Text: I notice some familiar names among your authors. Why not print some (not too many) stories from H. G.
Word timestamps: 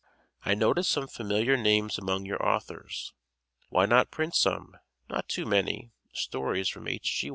I 0.43 0.55
notice 0.55 0.87
some 0.87 1.07
familiar 1.07 1.55
names 1.55 1.99
among 1.99 2.25
your 2.25 2.43
authors. 2.43 3.13
Why 3.69 3.85
not 3.85 4.09
print 4.09 4.33
some 4.33 4.77
(not 5.11 5.29
too 5.29 5.45
many) 5.45 5.91
stories 6.11 6.69
from 6.69 6.87
H. 6.87 7.19
G. 7.19 7.29